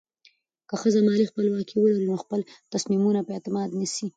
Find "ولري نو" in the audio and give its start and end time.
1.79-2.15